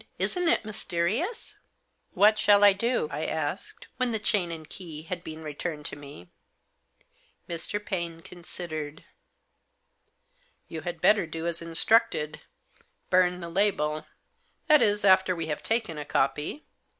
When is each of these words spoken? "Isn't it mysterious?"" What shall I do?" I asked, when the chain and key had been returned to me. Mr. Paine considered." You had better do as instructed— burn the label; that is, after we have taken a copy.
"Isn't 0.17 0.47
it 0.47 0.65
mysterious?"" 0.65 1.57
What 2.19 2.39
shall 2.39 2.63
I 2.63 2.73
do?" 2.73 3.07
I 3.11 3.23
asked, 3.27 3.85
when 3.97 4.09
the 4.11 4.17
chain 4.17 4.49
and 4.49 4.67
key 4.67 5.03
had 5.03 5.23
been 5.23 5.43
returned 5.43 5.85
to 5.85 5.95
me. 5.95 6.31
Mr. 7.47 7.79
Paine 7.79 8.21
considered." 8.21 9.05
You 10.67 10.81
had 10.81 11.01
better 11.01 11.27
do 11.27 11.45
as 11.45 11.61
instructed— 11.61 12.41
burn 13.11 13.41
the 13.41 13.49
label; 13.51 14.07
that 14.65 14.81
is, 14.81 15.05
after 15.05 15.35
we 15.35 15.45
have 15.45 15.61
taken 15.61 15.99
a 15.99 16.05
copy. 16.05 16.65